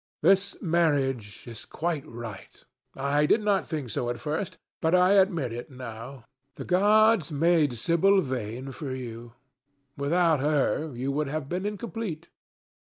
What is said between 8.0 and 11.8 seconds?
Vane for you. Without her you would have been